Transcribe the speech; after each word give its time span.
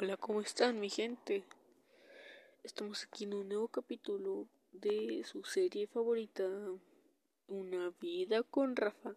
Hola, 0.00 0.16
¿cómo 0.16 0.40
están 0.40 0.78
mi 0.78 0.90
gente? 0.90 1.42
Estamos 2.62 3.02
aquí 3.02 3.24
en 3.24 3.34
un 3.34 3.48
nuevo 3.48 3.66
capítulo 3.66 4.46
de 4.70 5.24
su 5.24 5.42
serie 5.42 5.88
favorita, 5.88 6.44
Una 7.48 7.92
vida 8.00 8.44
con 8.44 8.76
Rafa. 8.76 9.16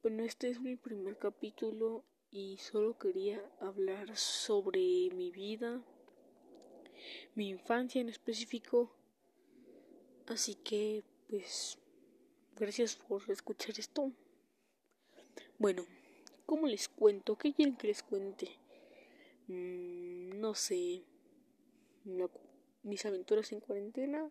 Bueno, 0.00 0.22
este 0.22 0.48
es 0.48 0.60
mi 0.60 0.76
primer 0.76 1.18
capítulo 1.18 2.04
y 2.30 2.58
solo 2.58 2.96
quería 2.96 3.42
hablar 3.58 4.16
sobre 4.16 5.10
mi 5.12 5.32
vida, 5.32 5.82
mi 7.34 7.48
infancia 7.48 8.00
en 8.00 8.10
específico. 8.10 8.94
Así 10.28 10.54
que, 10.54 11.02
pues, 11.28 11.80
gracias 12.54 12.94
por 12.94 13.28
escuchar 13.28 13.74
esto. 13.76 14.12
Bueno, 15.58 15.84
¿cómo 16.46 16.68
les 16.68 16.88
cuento? 16.88 17.34
¿Qué 17.34 17.52
quieren 17.52 17.76
que 17.76 17.88
les 17.88 18.04
cuente? 18.04 18.61
Mm, 19.52 20.40
no 20.40 20.54
sé, 20.54 21.04
mis 22.82 23.04
aventuras 23.04 23.52
en 23.52 23.60
cuarentena 23.60 24.30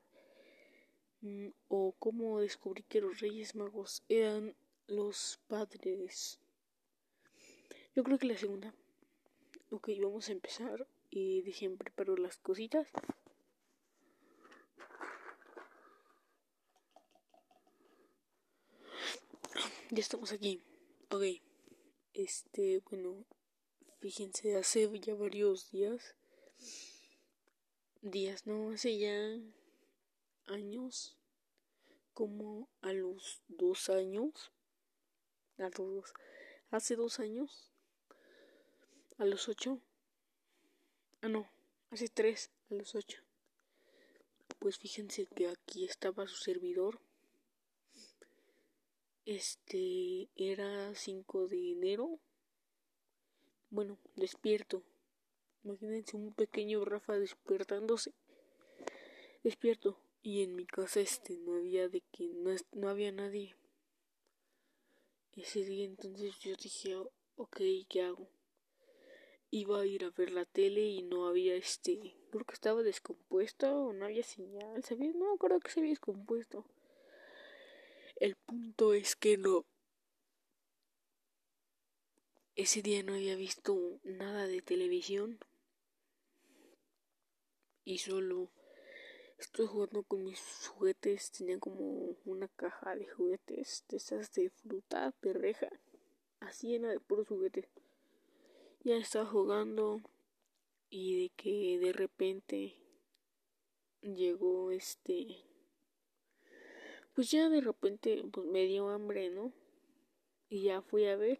mm, 1.21 1.49
o 1.67 1.93
cómo 1.99 2.39
descubrí 2.39 2.81
que 2.83 3.01
los 3.01 3.19
Reyes 3.19 3.53
Magos 3.55 4.03
eran 4.09 4.55
los 4.87 5.39
padres. 5.47 6.39
Yo 7.95 8.03
creo 8.03 8.17
que 8.17 8.27
la 8.27 8.37
segunda. 8.37 8.73
Ok, 9.69 9.89
vamos 10.01 10.29
a 10.29 10.31
empezar. 10.31 10.87
Y 11.11 11.41
dejen 11.43 11.77
preparo 11.77 12.17
las 12.17 12.37
cositas. 12.37 12.87
Ya 19.91 19.99
estamos 19.99 20.31
aquí. 20.31 20.63
Ok. 21.09 21.23
Este, 22.13 22.81
bueno, 22.89 23.25
Fíjense, 24.01 24.55
hace 24.55 24.89
ya 24.99 25.13
varios 25.13 25.69
días, 25.69 26.15
días, 28.01 28.47
no, 28.47 28.71
hace 28.71 28.97
ya 28.97 29.39
años, 30.47 31.15
como 32.15 32.67
a 32.81 32.93
los 32.93 33.43
dos 33.47 33.91
años, 33.91 34.51
a 35.59 35.69
los, 35.77 36.13
hace 36.71 36.95
dos 36.95 37.19
años, 37.19 37.69
a 39.19 39.25
los 39.25 39.47
ocho, 39.47 39.79
ah 41.21 41.29
no, 41.29 41.47
hace 41.91 42.07
tres, 42.09 42.49
a 42.71 42.73
los 42.73 42.95
ocho. 42.95 43.21
Pues 44.57 44.79
fíjense 44.79 45.27
que 45.27 45.47
aquí 45.47 45.85
estaba 45.85 46.25
su 46.25 46.37
servidor. 46.37 46.99
Este 49.25 50.27
era 50.35 50.95
5 50.95 51.47
de 51.47 51.73
enero 51.73 52.19
bueno, 53.71 53.97
despierto. 54.15 54.83
Imagínense 55.63 56.17
un 56.17 56.33
pequeño 56.33 56.85
Rafa 56.85 57.17
despertándose. 57.17 58.13
Despierto. 59.43 59.97
Y 60.23 60.43
en 60.43 60.55
mi 60.55 60.67
casa 60.67 60.99
este 60.99 61.35
no 61.37 61.55
había 61.55 61.89
de 61.89 62.01
que 62.11 62.25
no, 62.35 62.51
no 62.73 62.89
había 62.89 63.11
nadie. 63.11 63.55
Ese 65.35 65.63
día 65.63 65.85
entonces 65.85 66.37
yo 66.39 66.55
dije, 66.55 66.95
ok, 67.37 67.57
¿qué 67.89 68.03
hago? 68.03 68.29
Iba 69.49 69.81
a 69.81 69.85
ir 69.85 70.03
a 70.03 70.11
ver 70.11 70.31
la 70.31 70.45
tele 70.45 70.81
y 70.81 71.01
no 71.01 71.27
había 71.27 71.55
este, 71.55 72.15
creo 72.29 72.45
que 72.45 72.53
estaba 72.53 72.83
descompuesto 72.83 73.85
o 73.85 73.93
no 73.93 74.05
había 74.05 74.23
señal, 74.23 74.83
¿sabía? 74.83 75.11
No, 75.13 75.37
creo 75.37 75.59
que 75.59 75.71
se 75.71 75.79
había 75.79 75.93
descompuesto. 75.93 76.65
El 78.17 78.35
punto 78.35 78.93
es 78.93 79.15
que 79.15 79.37
no, 79.37 79.65
ese 82.55 82.81
día 82.81 83.01
no 83.03 83.13
había 83.13 83.35
visto 83.35 83.99
nada 84.03 84.47
de 84.47 84.61
televisión 84.61 85.39
y 87.85 87.99
solo 87.99 88.49
estoy 89.39 89.67
jugando 89.67 90.03
con 90.03 90.23
mis 90.23 90.67
juguetes. 90.67 91.31
Tenía 91.31 91.59
como 91.59 92.15
una 92.25 92.47
caja 92.49 92.95
de 92.95 93.07
juguetes 93.07 93.85
de 93.89 93.97
esas 93.97 94.33
de 94.33 94.49
fruta, 94.49 95.13
perreja, 95.21 95.69
así 96.39 96.67
llena 96.67 96.89
de 96.89 96.99
puros 96.99 97.27
juguetes. 97.27 97.67
Ya 98.83 98.97
estaba 98.97 99.25
jugando 99.25 100.01
y 100.89 101.23
de 101.23 101.29
que 101.29 101.79
de 101.79 101.93
repente 101.93 102.75
llegó 104.01 104.71
este 104.71 105.45
pues 107.13 107.29
ya 107.29 107.49
de 107.49 107.61
repente 107.61 108.23
pues 108.31 108.47
me 108.47 108.65
dio 108.65 108.89
hambre, 108.89 109.29
¿no? 109.29 109.53
Y 110.49 110.63
ya 110.63 110.81
fui 110.81 111.05
a 111.05 111.15
ver 111.15 111.39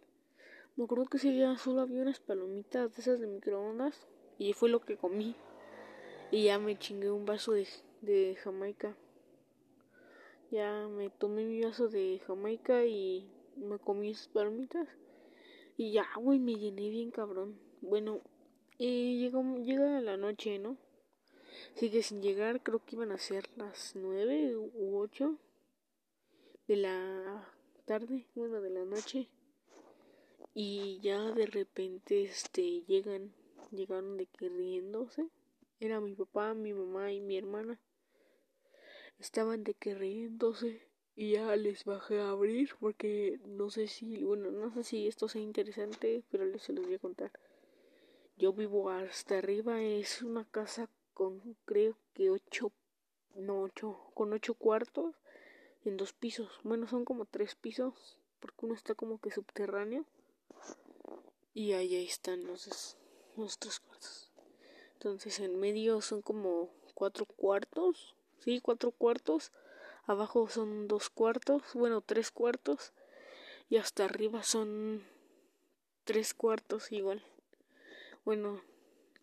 me 0.76 0.84
acuerdo 0.84 1.04
que 1.04 1.18
ese 1.18 1.30
día 1.30 1.56
solo 1.58 1.82
había 1.82 2.00
unas 2.00 2.20
palomitas 2.20 2.94
de 2.94 3.02
esas 3.02 3.20
de 3.20 3.26
microondas 3.26 4.06
y 4.38 4.54
fue 4.54 4.70
lo 4.70 4.80
que 4.80 4.96
comí. 4.96 5.36
Y 6.30 6.44
ya 6.44 6.58
me 6.58 6.78
chingué 6.78 7.10
un 7.10 7.26
vaso 7.26 7.52
de, 7.52 7.68
de 8.00 8.36
Jamaica. 8.36 8.96
Ya 10.50 10.88
me 10.88 11.10
tomé 11.10 11.44
mi 11.44 11.62
vaso 11.62 11.88
de 11.88 12.20
Jamaica 12.26 12.86
y 12.86 13.30
me 13.56 13.78
comí 13.78 14.10
esas 14.10 14.28
palomitas. 14.28 14.88
Y 15.76 15.92
ya, 15.92 16.06
güey, 16.16 16.38
me 16.38 16.54
llené 16.54 16.88
bien 16.88 17.10
cabrón. 17.10 17.60
Bueno, 17.82 18.22
y 18.78 19.18
llegó, 19.18 19.42
llega 19.58 20.00
la 20.00 20.16
noche, 20.16 20.58
¿no? 20.58 20.78
Sigue 21.74 22.02
sin 22.02 22.22
llegar, 22.22 22.62
creo 22.62 22.82
que 22.84 22.96
iban 22.96 23.12
a 23.12 23.18
ser 23.18 23.50
las 23.56 23.94
nueve 23.94 24.56
u 24.56 24.96
ocho 24.96 25.36
de 26.66 26.76
la 26.76 27.46
tarde, 27.84 28.26
bueno, 28.34 28.62
de 28.62 28.70
la 28.70 28.84
noche 28.86 29.28
y 30.54 31.00
ya 31.00 31.18
de 31.32 31.46
repente 31.46 32.24
este 32.24 32.82
llegan 32.82 33.32
llegaron 33.70 34.16
de 34.18 34.26
que 34.26 34.48
riéndose. 34.48 35.28
Era 35.80 36.00
mi 36.00 36.14
papá 36.14 36.54
mi 36.54 36.72
mamá 36.74 37.10
y 37.12 37.20
mi 37.20 37.38
hermana. 37.38 37.80
Estaban 39.18 39.64
de 39.64 39.74
que 39.74 39.94
riéndose 39.94 40.82
y 41.16 41.32
ya 41.32 41.56
les 41.56 41.84
bajé 41.84 42.20
a 42.20 42.30
abrir 42.30 42.70
porque 42.80 43.40
no 43.46 43.70
sé 43.70 43.88
si 43.88 44.22
bueno 44.24 44.50
no 44.50 44.72
sé 44.74 44.84
si 44.84 45.06
esto 45.08 45.28
sea 45.28 45.42
interesante 45.42 46.22
pero 46.30 46.44
les 46.44 46.62
se 46.62 46.72
los 46.72 46.84
voy 46.84 46.94
a 46.96 46.98
contar. 46.98 47.30
Yo 48.36 48.52
vivo 48.52 48.90
hasta 48.90 49.38
arriba 49.38 49.82
es 49.82 50.22
una 50.22 50.44
casa 50.44 50.88
con 51.14 51.56
creo 51.64 51.96
que 52.12 52.30
ocho 52.30 52.72
no 53.36 53.62
ocho 53.62 53.98
con 54.14 54.32
ocho 54.34 54.52
cuartos 54.54 55.14
en 55.86 55.96
dos 55.96 56.12
pisos. 56.12 56.60
Bueno 56.62 56.86
son 56.86 57.06
como 57.06 57.24
tres 57.24 57.54
pisos 57.54 58.18
porque 58.38 58.66
uno 58.66 58.74
está 58.74 58.94
como 58.94 59.18
que 59.18 59.30
subterráneo 59.30 60.04
y 61.54 61.72
ahí, 61.72 62.06
están 62.06 62.46
los, 62.46 62.96
los 63.36 63.58
tres 63.58 63.80
cuartos. 63.80 64.30
Entonces 64.94 65.40
en 65.40 65.58
medio 65.58 66.00
son 66.00 66.22
como 66.22 66.70
cuatro 66.94 67.26
cuartos, 67.26 68.14
sí, 68.38 68.60
cuatro 68.60 68.90
cuartos. 68.90 69.52
Abajo 70.04 70.48
son 70.48 70.88
dos 70.88 71.10
cuartos, 71.10 71.62
bueno, 71.74 72.00
tres 72.00 72.30
cuartos. 72.30 72.92
Y 73.68 73.76
hasta 73.76 74.04
arriba 74.04 74.42
son 74.42 75.02
tres 76.04 76.34
cuartos 76.34 76.92
igual. 76.92 77.22
Bueno, 78.24 78.62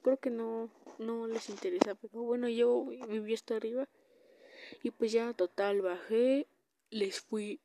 creo 0.01 0.17
que 0.17 0.29
no, 0.29 0.69
no 0.97 1.27
les 1.27 1.49
interesa, 1.49 1.95
pero 1.95 2.23
bueno, 2.23 2.49
yo 2.49 2.85
viví 2.85 3.33
hasta 3.33 3.55
arriba. 3.55 3.87
Y 4.83 4.91
pues 4.91 5.11
ya 5.11 5.33
total 5.33 5.81
bajé, 5.81 6.47
les 6.89 7.21
fui, 7.21 7.59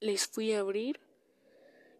les 0.00 0.26
fui 0.26 0.52
a 0.52 0.60
abrir 0.60 1.00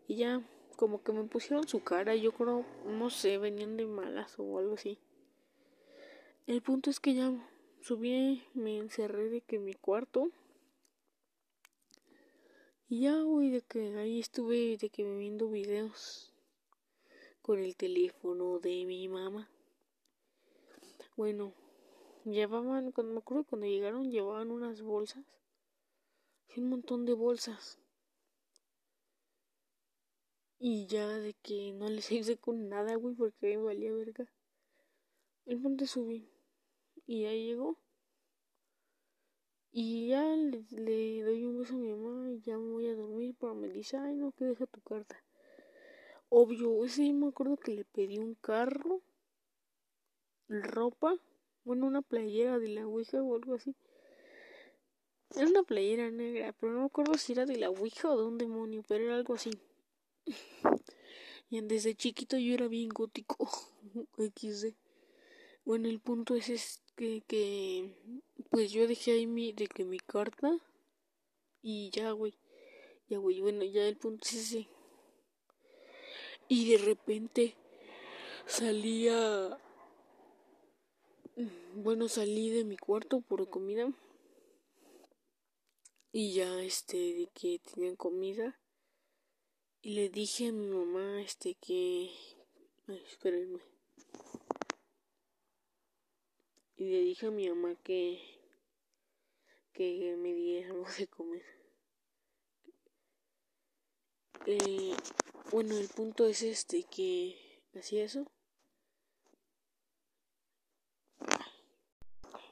y 0.07 0.17
ya 0.17 0.43
como 0.77 1.03
que 1.03 1.13
me 1.13 1.25
pusieron 1.25 1.67
su 1.69 1.83
cara, 1.83 2.15
yo 2.15 2.33
creo, 2.33 2.65
no 2.87 3.11
sé, 3.11 3.39
venían 3.39 3.77
de 3.77 3.87
malas 3.87 4.35
o 4.39 4.59
algo 4.59 4.75
así. 4.75 4.99
El 6.47 6.61
punto 6.63 6.91
es 6.91 7.01
que 7.01 7.15
ya 7.15 7.33
subí, 7.81 8.45
me 8.55 8.79
encerré 8.79 9.31
de 9.31 9.41
que 9.41 9.57
en 9.57 9.65
mi 9.65 9.75
cuarto. 9.75 10.31
Y 12.89 13.03
ya, 13.03 13.19
güey, 13.21 13.51
de 13.51 13.63
que 13.63 13.97
ahí 13.97 14.21
estuve, 14.21 14.77
de 14.77 14.91
que 14.91 15.05
viendo 15.05 15.49
videos 15.49 16.35
con 17.41 17.59
el 17.59 17.77
teléfono 17.77 18.59
de 18.59 18.85
mi 18.85 19.09
mamá. 19.09 19.49
Bueno, 21.17 21.53
llevaban, 22.25 22.91
cuando 22.93 23.13
me 23.13 23.19
acuerdo 23.21 23.45
cuando 23.45 23.67
llegaron, 23.67 24.11
llevaban 24.11 24.51
unas 24.51 24.83
bolsas. 24.83 25.25
un 26.57 26.69
montón 26.69 27.05
de 27.05 27.15
bolsas. 27.15 27.79
Y 30.67 30.87
ya 30.87 31.07
de 31.19 31.35
que 31.35 31.75
no 31.75 31.91
les 31.91 32.11
hice 32.11 32.39
con 32.39 32.71
nada, 32.71 32.95
güey, 32.95 33.15
porque 33.15 33.49
me 33.49 33.65
valía 33.65 33.93
verga. 33.93 34.25
El 35.45 35.61
punto 35.61 35.87
subí. 35.87 36.27
Y 37.07 37.27
ahí 37.27 37.49
llegó. 37.49 37.77
Y 39.73 40.09
ya 40.09 40.25
le, 40.25 41.23
doy 41.23 41.45
un 41.45 41.59
beso 41.59 41.75
a 41.75 41.77
mi 41.77 41.93
mamá 41.93 42.31
y 42.31 42.41
ya 42.41 42.57
me 42.57 42.71
voy 42.71 42.87
a 42.89 42.95
dormir, 42.95 43.37
pero 43.39 43.55
me 43.55 43.69
dice, 43.69 43.99
ay, 43.99 44.15
no, 44.15 44.33
que 44.33 44.47
deja 44.47 44.65
tu 44.65 44.81
carta. 44.81 45.23
Obvio, 46.31 46.83
ese 46.87 47.13
me 47.13 47.29
acuerdo 47.29 47.59
que 47.59 47.73
le 47.73 47.85
pedí 47.85 48.17
un 48.17 48.35
carro, 48.35 49.03
ropa, 50.49 51.15
bueno, 51.65 51.85
una 51.87 52.01
playera 52.01 52.59
de 52.59 52.69
la 52.69 52.87
Ouija 52.87 53.23
o 53.23 53.35
algo 53.35 53.57
así. 53.57 53.77
Era 55.37 55.47
una 55.47 55.63
playera 55.63 56.11
negra, 56.11 56.55
pero 56.59 56.73
no 56.73 56.79
me 56.79 56.87
acuerdo 56.87 57.19
si 57.19 57.33
era 57.35 57.45
de 57.45 57.59
la 57.59 57.69
Ouija 57.69 58.11
o 58.11 58.17
de 58.17 58.25
un 58.25 58.39
demonio, 58.39 58.83
pero 58.89 59.05
era 59.05 59.17
algo 59.17 59.35
así. 59.35 59.51
Y 61.51 61.61
desde 61.61 61.95
chiquito 61.95 62.37
yo 62.39 62.55
era 62.55 62.69
bien 62.69 62.89
gótico. 62.89 63.49
XD. 64.19 64.75
Bueno, 65.65 65.89
el 65.89 66.01
punto 66.01 66.35
es, 66.35 66.49
es 66.49 66.83
que, 66.97 67.23
que 67.27 67.91
pues 68.51 68.73
yo 68.73 68.87
dejé 68.87 69.13
ahí 69.13 69.27
mi, 69.27 69.53
de 69.53 69.67
que 69.67 69.85
mi 69.85 69.99
carta 69.99 70.59
y 71.63 71.91
ya, 71.91 72.11
güey. 72.13 72.35
Ya, 73.09 73.19
güey, 73.19 73.41
bueno, 73.41 73.65
ya 73.65 73.87
el 73.87 73.97
punto 73.97 74.27
es 74.29 74.35
ese. 74.35 74.69
Y 76.49 76.71
de 76.73 76.79
repente 76.79 77.55
salía 78.47 79.59
bueno, 81.77 82.09
salí 82.09 82.51
de 82.51 82.65
mi 82.65 82.77
cuarto 82.77 83.21
por 83.21 83.49
comida. 83.51 83.93
Y 86.13 86.35
ya, 86.35 86.63
este, 86.63 86.97
de 86.97 87.29
que 87.35 87.59
tenían 87.59 87.97
comida. 87.97 88.61
Y 89.85 89.91
le 89.91 90.09
dije 90.09 90.49
a 90.49 90.53
mi 90.53 90.67
mamá, 90.67 91.21
este, 91.21 91.57
que... 91.57 92.11
Ay, 92.89 93.03
espérenme. 93.07 93.61
Y 96.79 96.85
le 96.85 97.01
dije 97.01 97.27
a 97.27 97.31
mi 97.31 97.47
mamá 97.51 97.75
que... 97.85 98.19
Que 99.75 100.17
me 100.17 100.33
diera 100.33 100.69
algo 100.73 100.87
de 100.97 101.07
comer. 101.07 101.45
Eh, 104.47 104.97
bueno, 105.51 105.77
el 105.77 105.89
punto 105.89 106.25
es 106.25 106.41
este, 106.41 106.85
que... 106.85 107.37
Hacía 107.79 108.05
eso. 108.05 108.25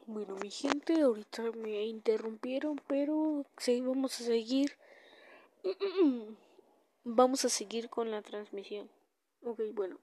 Bueno, 0.05 0.37
mi 0.37 0.50
gente, 0.50 1.00
ahorita 1.00 1.50
me 1.52 1.87
interrumpieron, 1.87 2.78
pero 2.87 3.46
sí, 3.56 3.81
vamos 3.81 4.20
a 4.20 4.25
seguir. 4.25 4.76
vamos 7.04 7.44
a 7.44 7.49
seguir 7.49 7.88
con 7.88 8.10
la 8.10 8.22
transmisión. 8.22 8.88
Ok, 9.43 9.60
bueno. 9.75 9.99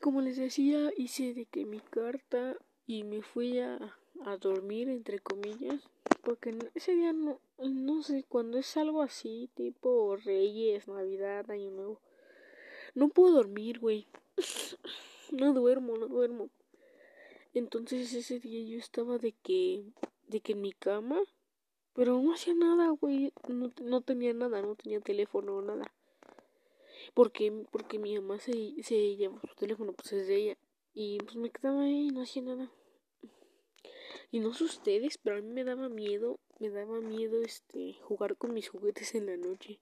Como 0.00 0.20
les 0.20 0.36
decía, 0.36 0.90
hice 0.96 1.34
de 1.34 1.46
que 1.46 1.64
mi 1.64 1.80
carta 1.80 2.56
y 2.86 3.04
me 3.04 3.22
fui 3.22 3.60
a, 3.60 3.96
a 4.24 4.36
dormir, 4.36 4.88
entre 4.88 5.18
comillas, 5.18 5.80
porque 6.22 6.56
ese 6.74 6.94
día 6.94 7.12
no, 7.12 7.40
no 7.58 8.02
sé, 8.02 8.24
cuando 8.28 8.58
es 8.58 8.76
algo 8.76 9.02
así, 9.02 9.48
tipo 9.54 10.16
Reyes, 10.16 10.88
Navidad, 10.88 11.50
Año 11.50 11.70
Nuevo, 11.70 12.00
no 12.94 13.08
puedo 13.08 13.34
dormir, 13.34 13.78
güey. 13.78 14.06
no 15.30 15.52
duermo, 15.52 15.96
no 15.96 16.06
duermo. 16.06 16.50
Entonces 17.52 18.12
ese 18.12 18.40
día 18.40 18.62
yo 18.68 18.78
estaba 18.78 19.18
de 19.18 19.32
que, 19.32 19.84
de 20.26 20.40
que 20.40 20.52
en 20.52 20.60
mi 20.60 20.72
cama, 20.72 21.20
pero 21.94 22.20
no 22.20 22.34
hacía 22.34 22.54
nada, 22.54 22.90
güey, 22.90 23.32
no, 23.48 23.72
no 23.82 24.00
tenía 24.00 24.34
nada, 24.34 24.60
no 24.62 24.74
tenía 24.74 25.00
teléfono 25.00 25.56
o 25.56 25.62
nada. 25.62 25.92
Porque, 27.14 27.52
porque 27.70 27.98
mi 27.98 28.14
mamá 28.18 28.40
se, 28.40 28.82
se 28.82 29.16
llevó 29.16 29.40
su 29.40 29.54
teléfono, 29.54 29.92
pues 29.92 30.12
es 30.12 30.26
de 30.26 30.36
ella. 30.36 30.58
Y 30.92 31.18
pues 31.18 31.36
me 31.36 31.50
quedaba 31.50 31.82
ahí 31.82 32.08
y 32.08 32.10
no 32.10 32.22
hacía 32.22 32.42
nada. 32.42 32.70
Y 34.30 34.40
no 34.40 34.52
sé 34.52 34.64
ustedes, 34.64 35.18
pero 35.18 35.36
a 35.36 35.40
mí 35.40 35.48
me 35.48 35.62
daba 35.62 35.88
miedo, 35.88 36.40
me 36.58 36.70
daba 36.70 37.00
miedo 37.00 37.40
este 37.42 37.94
jugar 38.02 38.36
con 38.36 38.52
mis 38.52 38.68
juguetes 38.68 39.14
en 39.14 39.26
la 39.26 39.36
noche. 39.36 39.80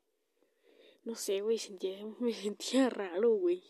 No 1.04 1.14
sé, 1.14 1.40
güey, 1.40 1.58
sentía, 1.58 2.04
me 2.20 2.32
sentía 2.34 2.90
raro, 2.90 3.30
güey. 3.30 3.62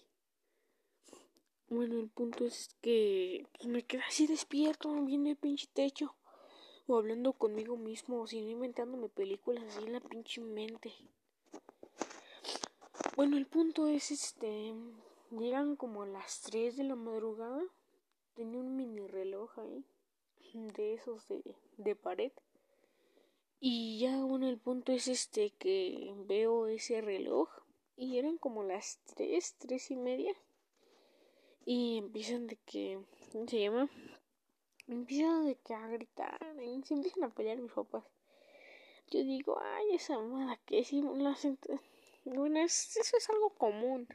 Bueno, 1.69 1.99
el 2.01 2.09
punto 2.09 2.45
es 2.45 2.77
que 2.81 3.47
pues, 3.53 3.67
me 3.67 3.85
quedé 3.85 4.03
así 4.03 4.27
despierto, 4.27 4.93
viendo 5.05 5.31
el 5.31 5.37
pinche 5.37 5.69
techo. 5.73 6.15
O 6.87 6.97
hablando 6.97 7.33
conmigo 7.33 7.77
mismo, 7.77 8.21
o 8.21 8.27
sino 8.27 8.49
inventándome 8.51 9.09
películas 9.09 9.65
así 9.65 9.85
en 9.85 9.93
la 9.93 10.01
pinche 10.01 10.41
mente. 10.41 10.93
Bueno, 13.15 13.37
el 13.37 13.47
punto 13.47 13.87
es 13.89 14.11
este. 14.11 14.75
Llegan 15.31 15.77
como 15.77 16.05
las 16.07 16.41
3 16.43 16.77
de 16.77 16.85
la 16.85 16.97
madrugada. 16.97 17.63
Tenía 18.35 18.59
un 18.59 18.75
mini 18.77 19.07
reloj 19.07 19.59
ahí. 19.59 19.85
De 20.55 20.95
esos 20.95 21.29
de, 21.29 21.55
de 21.77 21.95
pared. 21.95 22.33
Y 23.61 24.01
ya, 24.01 24.25
bueno, 24.25 24.49
el 24.49 24.59
punto 24.59 24.93
es 24.93 25.07
este 25.09 25.51
que 25.51 26.13
veo 26.27 26.67
ese 26.67 27.01
reloj. 27.01 27.49
Y 27.97 28.19
eran 28.19 28.39
como 28.39 28.65
las 28.65 28.99
3, 29.15 29.57
3 29.59 29.91
y 29.93 29.97
media. 29.97 30.35
Y 31.65 31.99
empiezan 31.99 32.49
de 32.49 32.57
que, 32.57 32.99
¿cómo 33.31 33.47
se 33.47 33.61
llama? 33.61 33.89
Empiezan 34.89 35.47
de 35.47 35.57
que 35.57 35.75
a 35.75 35.87
gritar, 35.89 36.57
y 36.63 36.83
se 36.83 36.95
empiezan 36.95 37.25
a 37.25 37.35
pelear 37.35 37.59
mis 37.59 37.73
papás. 37.73 38.05
Yo 39.11 39.23
digo, 39.23 39.59
ay, 39.61 39.95
esa 39.95 40.19
mamada 40.19 40.57
que 40.67 40.85
si 40.85 41.03
la 41.03 41.37
Bueno, 42.25 42.61
eso 42.61 43.01
es 43.01 43.31
algo 43.31 43.51
común. 43.51 44.09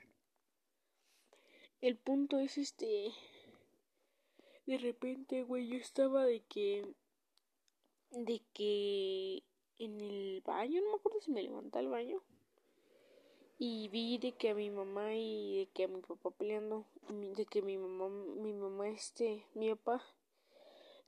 El 1.82 1.98
punto 1.98 2.40
es 2.40 2.58
este. 2.58 3.12
De 4.66 4.78
repente, 4.78 5.44
güey, 5.44 5.68
yo 5.68 5.78
estaba 5.78 6.26
de 6.26 6.42
que. 6.42 6.86
De 8.12 8.42
que. 8.54 9.44
En 9.80 10.02
el 10.02 10.42
baño, 10.42 10.82
no 10.82 10.90
me 10.90 10.96
acuerdo 10.96 11.22
si 11.22 11.30
me 11.32 11.44
levanté 11.44 11.78
al 11.78 11.90
baño 11.90 12.24
y 13.60 13.90
vi 13.90 14.18
de 14.18 14.34
que 14.34 14.50
a 14.50 14.56
mi 14.56 14.70
mamá 14.70 15.16
y 15.16 15.60
de 15.60 15.66
que 15.68 15.86
a 15.86 15.88
mi 15.88 16.02
papá 16.02 16.30
peleando, 16.32 16.86
de 17.10 17.46
que 17.46 17.62
mi 17.62 17.78
mamá, 17.78 18.10
mi 18.10 18.54
mamá 18.54 18.90
este, 18.90 19.46
mi 19.56 19.70
papá 19.70 20.04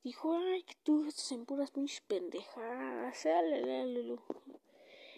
dijo, 0.03 0.33
ay, 0.37 0.63
que 0.63 0.75
tú 0.83 1.07
estás 1.07 1.31
en 1.31 1.45
puras 1.45 1.71
pinches 1.71 2.01
pendejadas, 2.01 3.25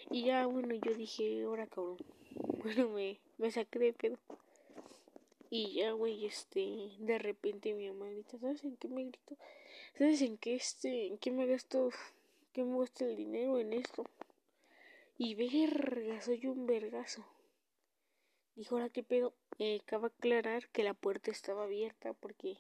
y 0.10 0.26
ya, 0.26 0.46
bueno, 0.46 0.76
yo 0.76 0.94
dije, 0.94 1.44
ahora 1.44 1.68
cabrón, 1.68 1.98
bueno, 2.64 2.90
me, 2.90 3.20
me 3.38 3.50
saqué 3.50 3.80
de 3.80 3.94
pedo. 3.94 4.18
Y 5.50 5.74
ya, 5.74 5.92
güey, 5.92 6.26
este, 6.26 6.92
de 7.00 7.18
repente 7.18 7.74
mi 7.74 7.90
mamá 7.90 8.10
grita, 8.10 8.38
¿sabes 8.38 8.64
en 8.64 8.78
qué 8.78 8.88
me 8.88 9.04
grito? 9.04 9.38
¿Sabes 9.98 10.22
en 10.22 10.38
qué, 10.38 10.56
este, 10.56 11.08
en 11.08 11.18
qué 11.18 11.32
me 11.32 11.46
gasto, 11.46 11.90
qué 12.54 12.64
me 12.64 12.74
gusta 12.74 13.06
el 13.06 13.16
dinero 13.16 13.60
en 13.60 13.74
esto? 13.74 14.06
Y 15.18 15.36
verga, 15.36 16.22
soy 16.22 16.48
un 16.48 16.66
vergazo. 16.66 17.26
Dijo, 18.56 18.76
ahora 18.76 18.90
qué 18.90 19.04
pedo. 19.04 19.34
Eh, 19.60 19.80
acaba 19.82 20.10
de 20.10 20.16
aclarar 20.16 20.68
que 20.70 20.84
la 20.84 20.94
puerta 20.94 21.32
estaba 21.32 21.64
abierta 21.64 22.14
porque. 22.14 22.58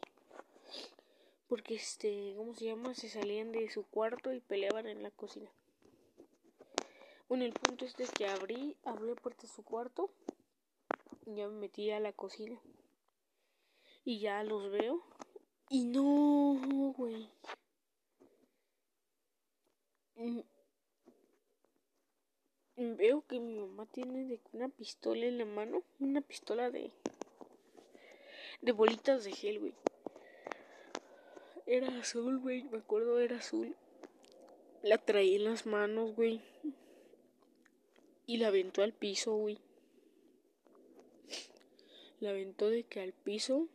Porque 1.51 1.75
este. 1.75 2.33
¿Cómo 2.37 2.55
se 2.55 2.63
llama? 2.63 2.93
Se 2.93 3.09
salían 3.09 3.51
de 3.51 3.69
su 3.69 3.83
cuarto 3.83 4.31
y 4.31 4.39
peleaban 4.39 4.87
en 4.87 5.03
la 5.03 5.11
cocina. 5.11 5.51
Bueno, 7.27 7.43
el 7.43 7.51
punto 7.51 7.83
es 7.83 7.93
que 8.13 8.25
abrí, 8.25 8.77
abrí 8.85 9.09
la 9.09 9.15
puerta 9.15 9.41
de 9.41 9.49
su 9.49 9.61
cuarto. 9.61 10.09
Y 11.25 11.35
ya 11.35 11.49
me 11.49 11.59
metí 11.59 11.91
a 11.91 11.99
la 11.99 12.13
cocina. 12.13 12.57
Y 14.05 14.21
ya 14.21 14.45
los 14.45 14.71
veo. 14.71 15.03
Y 15.67 15.83
no, 15.83 16.93
güey. 16.95 17.29
Mm, 20.15 20.39
veo 22.95 23.25
que 23.27 23.41
mi 23.41 23.59
mamá 23.59 23.87
tiene 23.87 24.23
de 24.23 24.39
una 24.53 24.69
pistola 24.69 25.25
en 25.25 25.37
la 25.37 25.45
mano, 25.45 25.83
una 25.99 26.21
pistola 26.21 26.71
de 26.71 26.93
de 28.61 28.71
bolitas 28.71 29.25
de 29.25 29.33
gel, 29.33 29.59
güey. 29.59 29.73
Era 31.73 31.87
azul, 31.99 32.37
güey, 32.39 32.63
me 32.63 32.79
acuerdo 32.79 33.17
era 33.21 33.37
azul. 33.37 33.77
La 34.83 34.97
traía 34.97 35.37
en 35.37 35.45
las 35.45 35.65
manos, 35.65 36.13
güey. 36.17 36.41
Y 38.25 38.39
la 38.39 38.49
aventó 38.49 38.83
al 38.83 38.91
piso, 38.91 39.37
güey. 39.37 39.57
La 42.19 42.31
aventó 42.31 42.69
de 42.69 42.83
que 42.83 42.99
al 42.99 43.13
piso. 43.13 43.69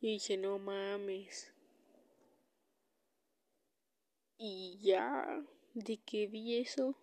Y 0.00 0.14
dije, 0.14 0.36
no 0.36 0.58
mames. 0.58 1.52
Y 4.36 4.80
ya 4.82 5.44
de 5.74 5.98
que 5.98 6.26
vi 6.26 6.56
eso. 6.56 6.96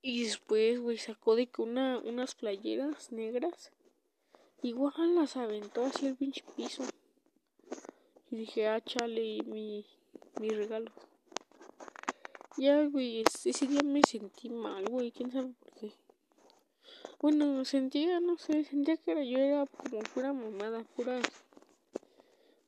Y 0.00 0.24
después, 0.24 0.80
güey, 0.80 0.98
sacó 0.98 1.36
de 1.36 1.46
que 1.46 1.62
una, 1.62 1.98
unas 2.00 2.34
playeras 2.34 3.12
negras. 3.12 3.70
Igual 4.62 5.16
las 5.16 5.36
aventó 5.36 5.84
hacia 5.84 6.08
el 6.08 6.16
pinche 6.16 6.44
piso. 6.56 6.84
Y 8.30 8.36
dije, 8.36 8.68
ah, 8.68 8.80
chale, 8.80 9.42
mi, 9.44 9.84
mi 10.40 10.50
regalo. 10.50 10.92
Ya, 12.56 12.84
güey, 12.86 13.24
ese 13.44 13.66
día 13.66 13.82
me 13.82 14.02
sentí 14.06 14.48
mal, 14.48 14.84
güey, 14.88 15.10
quién 15.10 15.32
sabe 15.32 15.52
por 15.58 15.72
qué. 15.74 15.92
Bueno, 17.20 17.64
sentía, 17.64 18.20
no 18.20 18.38
sé, 18.38 18.64
sentía 18.64 18.96
que 18.96 19.10
era, 19.10 19.24
yo 19.24 19.38
era 19.38 19.66
como 19.66 20.00
pura 20.14 20.32
mamada, 20.32 20.84
pura... 20.96 21.20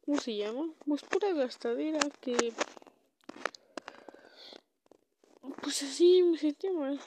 ¿Cómo 0.04 0.20
se 0.20 0.36
llama? 0.36 0.68
Pues 0.86 1.02
pura 1.02 1.32
gastadera 1.32 2.00
que 2.20 2.52
pues 5.62 5.82
así 5.82 6.22
me 6.22 6.36
sentí 6.36 6.68
mal. 6.70 7.00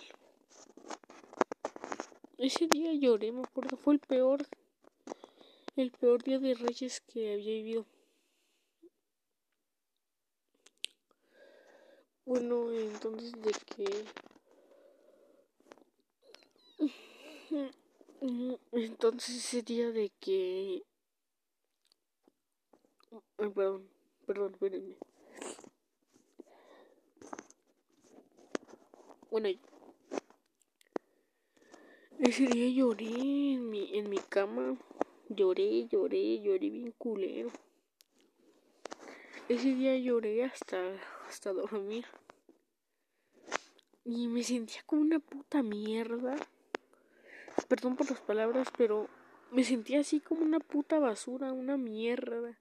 Ese 2.38 2.68
día 2.68 2.92
lloré, 2.94 3.32
me 3.32 3.42
acuerdo, 3.42 3.78
fue 3.78 3.94
el 3.94 4.00
peor, 4.00 4.48
el 5.78 5.92
peor 5.92 6.24
día 6.24 6.40
de 6.40 6.56
Reyes 6.56 7.02
que 7.02 7.34
había 7.34 7.54
vivido. 7.54 7.86
Bueno, 12.26 12.74
entonces 12.74 13.32
de 13.34 13.52
que 13.52 14.06
Entonces 18.72 19.36
ese 19.38 19.62
día 19.62 19.92
de 19.92 20.12
que... 20.20 20.84
Ay, 23.38 23.50
perdón, 23.50 23.88
perdón, 24.26 24.52
espérenme. 24.54 24.96
Bueno, 29.30 29.50
ese 32.20 32.48
día 32.48 32.70
lloré 32.70 33.06
en 33.06 33.70
mi, 33.70 33.98
en 33.98 34.10
mi 34.10 34.18
cama. 34.18 34.78
Lloré, 35.30 35.88
lloré, 35.88 36.40
lloré 36.40 36.70
bien 36.70 36.92
culero. 36.98 37.50
Ese 39.50 39.76
día 39.76 39.98
lloré 39.98 40.46
hasta, 40.46 40.78
hasta 41.28 41.52
dormir. 41.52 42.06
Y 44.06 44.30
me 44.30 44.42
sentía 44.44 44.82
como 44.86 45.02
una 45.02 45.20
puta 45.20 45.62
mierda. 45.64 46.38
Perdón 47.68 47.98
por 47.98 48.10
las 48.10 48.22
palabras, 48.22 48.70
pero 48.78 49.10
me 49.52 49.66
sentía 49.66 50.00
así 50.00 50.22
como 50.22 50.44
una 50.44 50.60
puta 50.62 50.98
basura, 50.98 51.52
una 51.52 51.76
mierda. 51.76 52.58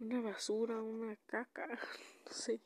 Una 0.00 0.20
basura, 0.20 0.82
una 0.82 1.16
caca. 1.26 1.68
No 2.26 2.32
sé. 2.32 2.60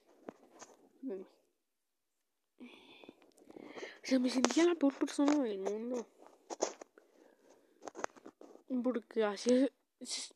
O 4.03 4.07
sea, 4.11 4.19
me 4.19 4.31
sentía 4.31 4.65
la 4.65 4.75
peor 4.77 4.95
persona 4.95 5.43
del 5.43 5.59
mundo. 5.59 6.07
Porque 8.83 9.25
así 9.25 9.71
es. 10.01 10.35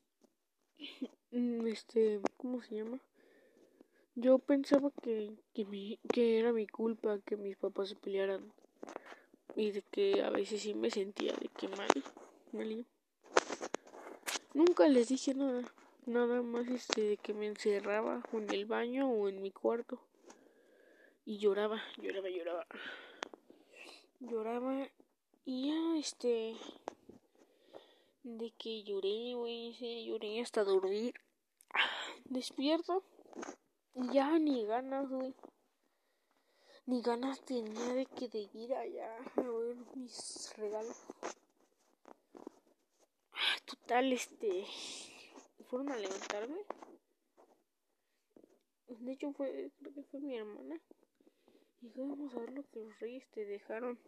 Este. 1.31 2.21
¿Cómo 2.37 2.63
se 2.63 2.77
llama? 2.77 3.01
Yo 4.15 4.39
pensaba 4.39 4.91
que, 5.03 5.33
que, 5.55 5.65
mi, 5.65 5.99
que 6.13 6.39
era 6.39 6.53
mi 6.53 6.67
culpa 6.67 7.19
que 7.25 7.37
mis 7.37 7.57
papás 7.57 7.91
se 7.91 7.97
pelearan. 7.97 8.53
Y 9.55 9.71
de 9.71 9.83
que 9.83 10.23
a 10.23 10.31
veces 10.31 10.63
sí 10.63 10.75
me 10.75 10.91
sentía 10.91 11.33
de 11.35 11.49
que 11.49 11.69
mal. 11.69 11.89
mal. 12.53 12.87
Nunca 14.55 14.89
les 14.89 15.09
dije 15.09 15.35
nada. 15.35 15.63
Nada 16.05 16.43
más 16.43 16.67
este 16.69 17.03
de 17.03 17.17
que 17.17 17.33
me 17.33 17.47
encerraba 17.47 18.23
en 18.33 18.51
el 18.51 18.67
baño 18.67 19.09
o 19.09 19.29
en 19.29 19.41
mi 19.41 19.51
cuarto. 19.51 20.01
Y 21.25 21.39
lloraba, 21.39 21.81
lloraba, 21.99 22.29
lloraba. 22.29 22.67
Lloraba 24.19 24.89
y 25.45 25.69
ya 25.69 25.99
este 25.99 26.57
de 28.23 28.53
que 28.53 28.83
lloré, 28.85 29.35
güey, 29.35 29.75
sí, 29.75 30.05
lloré 30.07 30.41
hasta 30.41 30.65
dormir. 30.65 31.15
Despierto 32.25 33.03
ya 33.95 34.39
ni 34.39 34.65
ganas, 34.65 35.09
güey. 35.09 35.35
Ni 36.87 37.01
ganas 37.03 37.41
tenía 37.43 37.95
de 37.95 38.07
que 38.07 38.29
de 38.29 38.49
ir 38.55 38.75
allá 38.75 39.17
a 39.37 39.41
ver 39.41 39.77
mis 39.95 40.53
regalos. 40.57 41.03
Total, 43.65 44.13
este. 44.13 44.67
Fueron 45.69 45.91
a 45.91 45.97
levantarme. 45.97 46.65
De 48.89 49.13
hecho, 49.13 49.33
fue, 49.33 49.71
creo 49.79 49.95
que 49.95 50.03
fue 50.05 50.21
mi 50.21 50.37
hermana. 50.37 50.81
Y 51.81 51.89
vamos 51.91 52.35
a 52.35 52.41
ver 52.41 52.53
lo 52.53 52.63
que 52.69 52.81
los 52.81 52.99
reyes 53.01 53.27
te 53.31 53.45
dejaron. 53.45 53.99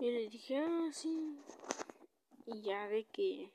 Y 0.00 0.10
le 0.10 0.28
dije, 0.28 0.58
ah, 0.58 0.88
sí. 0.92 1.38
Y 2.46 2.62
ya 2.62 2.88
de 2.88 3.04
que 3.04 3.50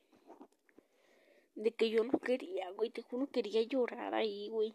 de 1.57 1.71
que 1.71 1.89
yo 1.89 2.03
no 2.03 2.19
quería, 2.19 2.69
güey, 2.71 2.91
te 2.91 3.01
juro 3.01 3.27
quería 3.27 3.61
llorar 3.63 4.13
ahí, 4.13 4.47
güey. 4.49 4.73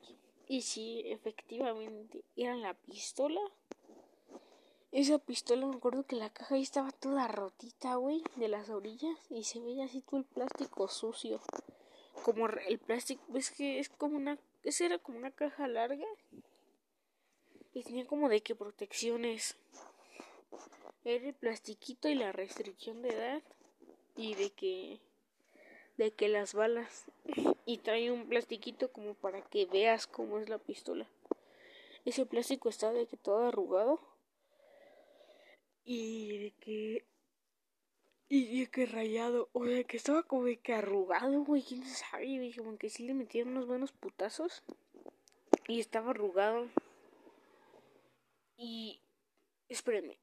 Y 0.49 0.63
sí, 0.63 1.03
efectivamente, 1.07 2.25
era 2.37 2.57
la 2.57 2.75
pistola. 2.75 3.41
Esa 4.91 5.19
pistola, 5.19 5.67
me 5.67 5.77
acuerdo 5.77 6.05
que 6.05 6.17
la 6.17 6.31
caja 6.31 6.57
ahí 6.57 6.63
estaba 6.63 6.91
toda 6.91 7.29
rotita, 7.29 7.95
güey, 7.95 8.23
de 8.37 8.49
las 8.49 8.69
orillas. 8.69 9.17
Y 9.31 9.45
se 9.45 9.61
veía 9.61 9.85
así 9.85 10.03
todo 10.03 10.19
el 10.19 10.27
plástico 10.27 10.89
sucio. 10.89 11.41
Como 12.25 12.49
el 12.49 12.79
plástico, 12.79 13.23
ves 13.29 13.53
que 13.53 13.79
es 13.79 13.89
como 13.89 14.17
una, 14.17 14.39
esa 14.65 14.85
era 14.85 14.99
como 14.99 15.19
una 15.19 15.31
caja 15.31 15.69
larga. 15.69 16.07
Y 17.73 17.85
tenía 17.85 18.07
como 18.07 18.29
de 18.29 18.43
que 18.43 18.57
protecciones. 18.57 19.57
Era 21.05 21.29
el 21.29 21.35
plastiquito 21.35 22.09
y 22.09 22.17
la 22.17 22.33
restricción 22.33 23.03
de 23.03 23.11
edad. 23.11 23.43
Y 24.17 24.35
de 24.35 24.51
que 24.51 25.01
de 25.97 26.13
que 26.13 26.29
las 26.29 26.55
balas 26.55 27.11
y 27.67 27.79
trae 27.79 28.11
un 28.11 28.29
plastiquito 28.29 28.91
como 28.93 29.15
para 29.15 29.43
que 29.43 29.67
veas 29.67 30.07
cómo 30.07 30.39
es 30.39 30.49
la 30.49 30.59
pistola. 30.59 31.07
Ese 32.05 32.27
plástico 32.27 32.69
está 32.69 32.93
de 32.93 33.07
que 33.07 33.17
todo 33.17 33.47
arrugado 33.47 34.01
y 35.85 36.39
de 36.39 36.51
que 36.61 37.05
y 38.29 38.61
de 38.61 38.71
que 38.71 38.87
rayado, 38.87 39.51
o 39.53 39.65
de 39.65 39.85
que 39.85 39.99
estaba 39.99 40.23
como 40.23 40.45
de 40.45 40.57
que 40.57 40.73
arrugado, 40.73 41.45
güey, 41.45 41.61
quién 41.63 41.85
sabe, 41.85 42.25
y 42.25 42.55
como 42.55 42.79
que 42.79 42.89
sí 42.89 43.03
le 43.03 43.13
metieron 43.13 43.53
unos 43.53 43.67
buenos 43.67 43.93
putazos 43.93 44.63
y 45.69 45.81
estaba 45.81 46.13
arrugado. 46.13 46.67
Y 48.57 49.01
espérenme. 49.69 50.22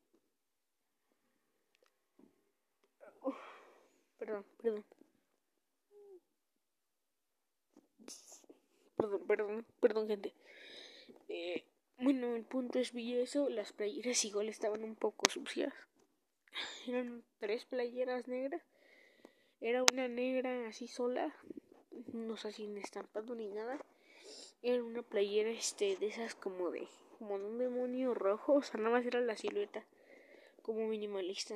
Perdón, 4.19 4.45
perdón. 4.61 4.85
Perdón, 8.97 9.27
perdón, 9.27 9.65
perdón, 9.79 10.07
gente. 10.07 10.33
Eh, 11.29 11.63
bueno, 11.97 12.35
el 12.35 12.43
punto 12.43 12.79
es 12.79 12.91
vi 12.93 13.15
eso. 13.15 13.49
Las 13.49 13.71
playeras 13.73 14.23
igual 14.25 14.49
estaban 14.49 14.83
un 14.83 14.95
poco 14.95 15.29
sucias. 15.29 15.73
Eran 16.87 17.23
tres 17.39 17.65
playeras 17.65 18.27
negras. 18.27 18.61
Era 19.61 19.83
una 19.91 20.07
negra 20.07 20.67
así 20.67 20.87
sola. 20.87 21.33
No 22.13 22.37
sé 22.37 22.51
sin 22.51 22.77
estampado 22.77 23.35
ni 23.35 23.47
nada. 23.47 23.79
Era 24.61 24.83
una 24.83 25.01
playera 25.01 25.49
este 25.49 25.95
de 25.95 26.07
esas 26.07 26.35
como 26.35 26.71
de 26.71 26.87
como 27.17 27.37
de 27.37 27.45
un 27.45 27.57
demonio 27.57 28.13
rojo, 28.13 28.53
o 28.53 28.61
sea, 28.61 28.79
nada 28.79 28.91
más 28.91 29.05
era 29.05 29.19
la 29.19 29.35
silueta 29.35 29.83
como 30.61 30.87
minimalista. 30.87 31.55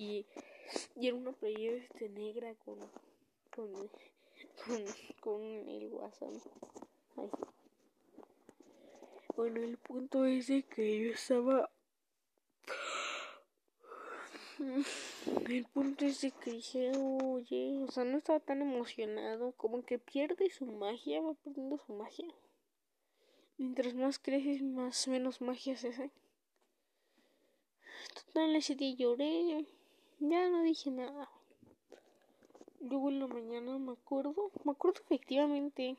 Y, 0.00 0.24
era 0.96 1.14
una 1.14 1.32
playera 1.32 1.76
este 1.76 2.08
negra 2.08 2.54
con 2.64 2.78
con 3.50 3.90
con, 5.20 5.42
el 5.68 5.92
WhatsApp. 5.92 6.32
Bueno, 9.36 9.62
el 9.62 9.76
punto 9.76 10.24
es 10.24 10.46
de 10.46 10.62
que 10.62 11.00
yo 11.00 11.12
estaba. 11.12 11.70
El 15.50 15.66
punto 15.66 16.06
es 16.06 16.22
de 16.22 16.30
que 16.30 16.52
dije, 16.52 16.92
oye, 16.96 17.84
o 17.86 17.90
sea, 17.90 18.04
no 18.04 18.16
estaba 18.16 18.40
tan 18.40 18.62
emocionado, 18.62 19.52
como 19.52 19.84
que 19.84 19.98
pierde 19.98 20.48
su 20.48 20.64
magia, 20.64 21.20
va 21.20 21.34
perdiendo 21.34 21.76
su 21.76 21.92
magia. 21.92 22.34
Mientras 23.58 23.94
más 23.94 24.18
creces, 24.18 24.62
más 24.62 25.08
menos 25.08 25.42
magia 25.42 25.76
se 25.76 25.88
hace. 25.88 26.10
Total, 28.14 28.56
ese 28.56 28.74
día 28.74 28.94
lloré, 28.96 29.66
ya 30.20 30.48
no 30.48 30.62
dije 30.62 30.90
nada. 30.90 31.28
Luego 32.80 33.08
en 33.10 33.20
la 33.20 33.26
mañana 33.26 33.78
me 33.78 33.92
acuerdo, 33.92 34.50
me 34.64 34.72
acuerdo 34.72 35.00
efectivamente, 35.02 35.96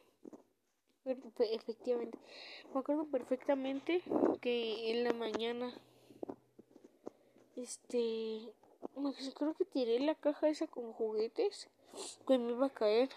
efectivamente, 1.06 2.18
me 2.74 2.80
acuerdo 2.80 3.06
perfectamente 3.06 4.02
que 4.42 4.92
en 4.92 5.04
la 5.04 5.14
mañana, 5.14 5.74
este, 7.56 8.52
creo 9.36 9.54
que 9.54 9.66
tiré 9.66 10.00
la 10.00 10.16
caja 10.16 10.50
esa 10.50 10.66
con 10.68 10.92
juguetes 10.94 11.70
que 12.28 12.38
me 12.38 12.52
iba 12.52 12.68
a 12.68 12.74
caer 12.74 13.10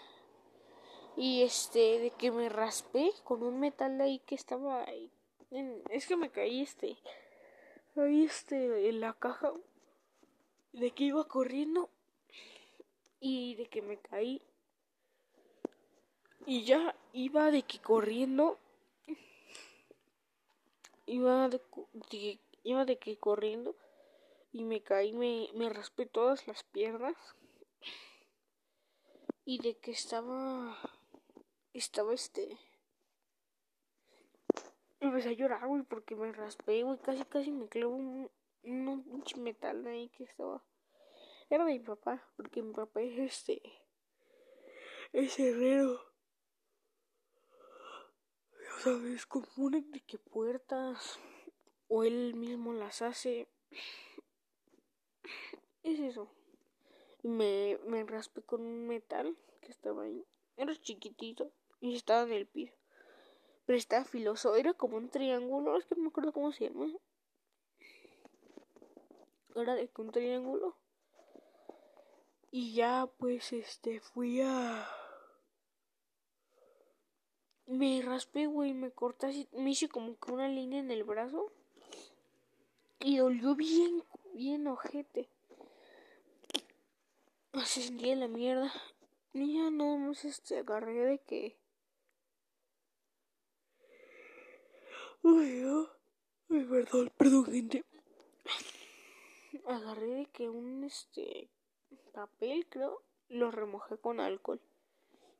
y 1.17 1.43
este, 1.43 1.99
de 1.99 2.11
que 2.11 2.31
me 2.31 2.49
raspé 2.49 3.11
con 3.23 3.41
un 3.41 3.59
metal 3.59 3.99
ahí 4.01 4.19
que 4.19 4.35
estaba 4.35 4.83
ahí, 4.83 5.11
es 5.89 6.07
que 6.07 6.17
me 6.17 6.29
caí 6.29 6.61
este, 6.61 6.97
ahí 7.95 8.25
este, 8.25 8.89
en 8.89 8.99
la 8.99 9.13
caja, 9.13 9.53
de 10.75 10.91
que 10.91 11.05
iba 11.05 11.27
corriendo 11.27 11.89
y 13.19 13.55
de 13.55 13.65
que 13.67 13.81
me 13.81 13.97
caí. 13.97 14.41
Y 16.45 16.63
ya 16.63 16.95
iba 17.13 17.49
de 17.51 17.63
que 17.63 17.79
corriendo 17.79 18.59
iba 21.05 21.49
de, 21.49 21.61
iba 22.63 22.85
de 22.85 22.97
que 22.97 23.17
corriendo 23.17 23.75
y 24.51 24.63
me 24.63 24.81
caí 24.81 25.13
me, 25.13 25.49
me 25.53 25.69
raspé 25.69 26.05
todas 26.05 26.47
las 26.47 26.63
piernas 26.63 27.15
y 29.43 29.59
de 29.59 29.75
que 29.75 29.91
estaba 29.91 30.77
estaba 31.73 32.13
este 32.13 32.57
empecé 34.99 35.29
a 35.29 35.33
llorar 35.33 35.67
güey 35.67 35.83
porque 35.83 36.15
me 36.15 36.31
raspé 36.31 36.83
güey 36.83 36.97
casi 36.99 37.23
casi 37.25 37.51
me 37.51 37.67
clavó 37.67 37.95
un, 37.95 38.31
un, 38.65 39.23
metal 39.37 39.85
ahí 39.87 40.09
que 40.09 40.23
estaba 40.23 40.63
era 41.49 41.65
de 41.65 41.73
mi 41.73 41.79
papá, 41.79 42.27
porque 42.35 42.61
mi 42.61 42.73
papá 42.73 43.01
es 43.01 43.19
este. 43.19 43.61
Es 45.13 45.39
herrero. 45.39 46.01
Ya 48.59 48.83
sabes, 48.83 49.25
compone 49.27 49.81
de 49.81 50.01
que 50.01 50.17
puertas. 50.17 51.19
o 51.87 52.03
él 52.03 52.33
mismo 52.33 52.73
las 52.73 53.03
hace. 53.03 53.47
Es 55.83 55.99
eso. 55.99 56.31
Me, 57.21 57.79
me 57.85 58.03
raspé 58.03 58.41
con 58.41 58.61
un 58.61 58.87
metal 58.87 59.37
que 59.61 59.71
estaba 59.71 60.03
ahí. 60.03 60.25
Era 60.57 60.75
chiquitito 60.75 61.51
y 61.79 61.95
estaba 61.95 62.23
en 62.23 62.33
el 62.33 62.47
piso. 62.47 62.73
Pero 63.65 63.77
estaba 63.77 64.03
filoso. 64.03 64.55
Era 64.55 64.73
como 64.73 64.97
un 64.97 65.09
triángulo. 65.09 65.77
Es 65.77 65.85
que 65.85 65.95
no 65.95 66.01
me 66.01 66.07
acuerdo 66.07 66.33
cómo 66.33 66.51
se 66.51 66.69
llama. 66.69 66.87
Era 69.55 69.75
de 69.75 69.89
un 69.97 70.11
triángulo. 70.11 70.75
Y 72.51 72.73
ya 72.73 73.09
pues 73.17 73.53
este 73.53 73.99
fui 73.99 74.41
a... 74.41 74.87
Me 77.67 78.01
raspé, 78.01 78.47
güey, 78.47 78.73
me 78.73 78.91
corté 78.91 79.27
así, 79.27 79.49
me 79.53 79.71
hice 79.71 79.89
como 79.89 80.19
que 80.19 80.31
una 80.31 80.47
línea 80.47 80.79
en 80.79 80.91
el 80.91 81.03
brazo. 81.03 81.51
Y 82.99 83.17
dolió 83.17 83.55
bien, 83.55 84.03
bien 84.33 84.67
ojete. 84.67 85.29
Se 87.65 87.81
sentía 87.81 88.15
la 88.15 88.27
mierda. 88.27 88.71
Y 89.33 89.55
ya 89.55 89.69
no 89.69 89.97
más 89.97 90.23
este 90.25 90.59
agarré 90.59 90.93
de 90.93 91.19
que. 91.19 91.57
Uy, 95.23 95.63
Ay, 96.49 96.63
perdón, 96.65 97.11
perdón, 97.17 97.45
gente. 97.45 97.83
Agarré 99.65 100.07
de 100.07 100.25
que 100.27 100.49
un 100.49 100.83
este 100.83 101.49
papel, 102.13 102.67
creo, 102.69 103.01
lo 103.29 103.51
remojé 103.51 103.97
con 103.97 104.19
alcohol. 104.19 104.61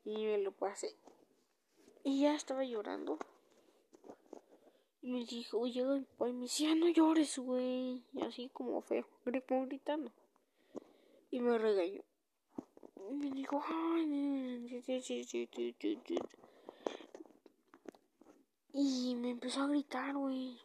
Y 0.03 0.25
me 0.25 0.37
lo 0.37 0.51
pasé. 0.51 0.95
Y 2.03 2.21
ya 2.21 2.35
estaba 2.35 2.63
llorando. 2.63 3.17
Y 5.01 5.11
me 5.11 5.25
dijo, 5.25 5.59
oye, 5.59 5.81
y 5.81 6.33
me 6.33 6.41
decía, 6.41 6.73
no 6.75 6.89
llores, 6.89 7.37
güey. 7.37 8.03
Y 8.13 8.21
así 8.23 8.49
como 8.49 8.81
feo, 8.81 9.07
gritando. 9.25 10.11
Y 11.31 11.39
me 11.39 11.57
regañó. 11.57 12.03
Y 13.09 13.13
me 13.13 13.31
dijo, 13.31 13.63
y 18.77 19.15
me 19.15 19.29
empezó 19.29 19.61
a 19.61 19.67
gritar, 19.67 20.15
güey. 20.15 20.59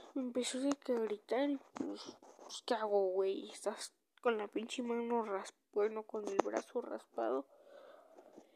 Me 0.00 0.01
empezó 0.14 0.58
a 0.58 0.92
gritar 1.00 1.50
y 1.50 1.58
pues, 1.74 2.16
pues, 2.40 2.62
¿qué 2.66 2.74
hago, 2.74 3.08
güey? 3.10 3.50
Estás 3.50 3.92
con 4.20 4.38
la 4.38 4.48
pinche 4.48 4.82
mano 4.82 5.24
raspada, 5.24 5.62
bueno, 5.72 6.02
con 6.02 6.28
el 6.28 6.36
brazo 6.38 6.82
raspado. 6.82 7.46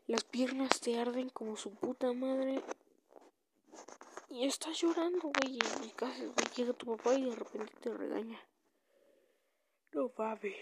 Las 0.06 0.22
piernas 0.24 0.80
te 0.80 0.98
arden 0.98 1.30
como 1.30 1.56
su 1.56 1.74
puta 1.74 2.12
madre. 2.12 2.62
Y 4.28 4.44
estás 4.44 4.78
llorando, 4.78 5.20
güey. 5.20 5.58
Y 5.82 5.90
casi 5.96 6.30
llega 6.54 6.72
tu 6.74 6.96
papá 6.96 7.14
y 7.14 7.24
de 7.24 7.34
repente 7.34 7.72
te 7.80 7.92
regaña. 7.92 8.38
No 9.92 10.12
mames. 10.16 10.54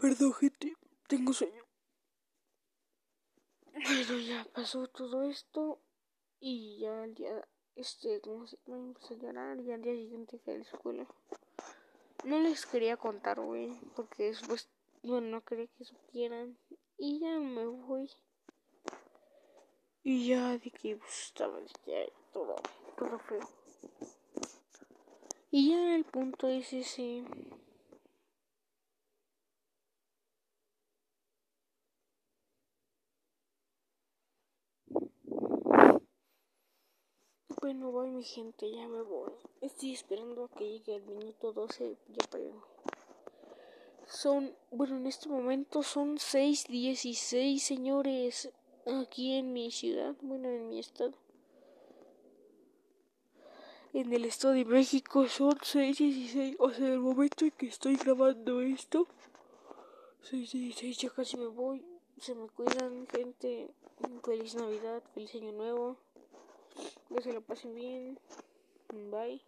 Perdón, 0.00 0.32
gente. 0.34 0.76
Tengo 1.08 1.32
sueño. 1.32 1.64
Bueno, 3.72 4.18
ya 4.18 4.46
pasó 4.54 4.86
todo 4.86 5.24
esto. 5.24 5.80
Y 6.40 6.78
ya 6.78 7.04
el 7.04 7.14
día. 7.14 7.46
Este, 7.76 8.20
¿cómo 8.20 8.46
se 8.46 8.58
llama? 8.66 8.86
Empecé 8.86 9.14
a 9.14 9.18
llorar. 9.18 9.60
Y 9.60 9.70
al 9.70 9.82
día 9.82 9.94
siguiente 9.94 10.38
fui 10.38 10.54
a 10.54 10.56
la 10.56 10.62
escuela. 10.62 11.06
No 12.24 12.40
les 12.40 12.66
quería 12.66 12.96
contar, 12.96 13.40
güey. 13.40 13.78
Porque 13.94 14.24
después 14.24 14.68
bueno, 15.02 15.28
no 15.28 15.44
quería 15.44 15.66
que 15.78 15.84
supieran. 15.84 16.58
Y 16.98 17.20
ya 17.20 17.38
me 17.38 17.66
voy. 17.66 18.10
Y 20.02 20.28
ya 20.28 20.58
de 20.58 20.70
que 20.70 20.96
pues, 20.96 21.26
estaba 21.26 21.58
ya 21.86 22.04
todo, 22.32 22.56
todo 22.96 23.18
feo. 23.18 23.48
Y 25.50 25.70
ya 25.70 25.94
el 25.94 26.04
punto 26.04 26.48
es 26.48 26.72
ese. 26.72 27.24
Bueno, 37.60 37.90
voy 37.90 38.08
mi 38.08 38.24
gente, 38.24 38.70
ya 38.72 38.88
me 38.88 39.02
voy. 39.02 39.32
Estoy 39.60 39.92
esperando 39.92 40.44
a 40.44 40.48
que 40.48 40.64
llegue 40.64 40.94
el 40.94 41.04
minuto 41.04 41.52
12 41.52 41.94
ya 42.08 42.26
para 42.30 42.44
irme. 42.44 42.62
Son, 44.06 44.56
bueno, 44.70 44.96
en 44.96 45.06
este 45.06 45.28
momento 45.28 45.82
son 45.82 46.16
6.16, 46.16 47.58
señores, 47.58 48.50
aquí 48.86 49.34
en 49.34 49.52
mi 49.52 49.70
ciudad, 49.70 50.16
bueno, 50.22 50.48
en 50.48 50.70
mi 50.70 50.78
estado. 50.78 51.12
En 53.92 54.10
el 54.10 54.24
estado 54.24 54.54
de 54.54 54.64
México 54.64 55.28
son 55.28 55.58
6.16, 55.58 56.56
o 56.58 56.70
sea, 56.70 56.88
el 56.88 57.00
momento 57.00 57.44
en 57.44 57.50
que 57.50 57.66
estoy 57.66 57.96
grabando 57.96 58.62
esto, 58.62 59.06
6.16, 60.30 60.96
ya 60.98 61.10
casi 61.10 61.36
me 61.36 61.46
voy. 61.46 61.84
Se 62.16 62.34
me 62.34 62.48
cuidan, 62.48 63.06
gente. 63.08 63.70
Feliz 64.24 64.54
Navidad, 64.54 65.02
feliz 65.12 65.34
Año 65.34 65.52
Nuevo. 65.52 65.98
Que 67.14 67.22
se 67.22 67.32
lo 67.32 67.40
pasen 67.42 67.74
bien. 67.74 68.18
Bye. 69.10 69.42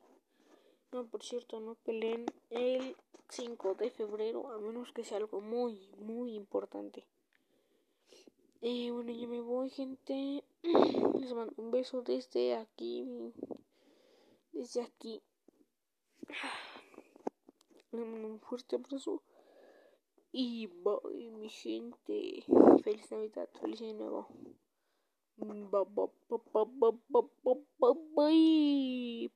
No, 0.91 1.07
por 1.07 1.23
cierto, 1.23 1.61
no 1.61 1.77
peleen 1.77 2.27
el 2.51 2.97
5 3.29 3.75
de 3.77 3.91
febrero, 3.91 4.51
a 4.51 4.59
menos 4.59 4.93
que 4.93 5.05
sea 5.05 5.19
algo 5.19 5.41
muy, 5.41 5.89
muy 5.99 6.35
importante. 6.35 7.07
Eh, 8.61 8.91
bueno, 8.91 9.13
ya 9.13 9.27
me 9.29 9.41
voy, 9.41 9.71
gente. 9.71 10.45
Les 10.63 11.33
mando 11.33 11.55
un 11.57 11.71
beso 11.71 12.03
desde 12.03 12.57
aquí. 12.57 13.33
Desde 14.53 14.83
aquí. 14.83 15.23
Les 17.93 18.07
mando 18.07 18.29
un 18.29 18.41
fuerte 18.41 18.77
abrazo. 18.77 19.23
Y 20.33 20.67
bye, 20.67 21.31
mi 21.31 21.49
gente. 21.49 22.45
Feliz 22.83 23.11
Navidad, 23.11 23.49
feliz 23.61 23.81
Año 23.83 23.95
Nuevo. 23.95 24.29
Bye. 28.15 29.29